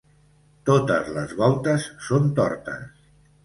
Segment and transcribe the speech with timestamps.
[0.69, 2.93] Totes les voltes són tortes.